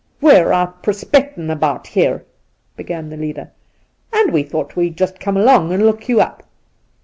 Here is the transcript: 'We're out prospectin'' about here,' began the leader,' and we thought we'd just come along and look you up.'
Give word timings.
'We're 0.19 0.51
out 0.51 0.81
prospectin'' 0.81 1.51
about 1.51 1.85
here,' 1.85 2.25
began 2.75 3.11
the 3.11 3.17
leader,' 3.17 3.51
and 4.11 4.33
we 4.33 4.41
thought 4.41 4.75
we'd 4.75 4.97
just 4.97 5.19
come 5.19 5.37
along 5.37 5.71
and 5.71 5.85
look 5.85 6.09
you 6.09 6.19
up.' 6.19 6.41